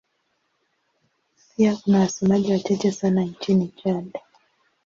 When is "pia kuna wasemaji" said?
1.57-2.51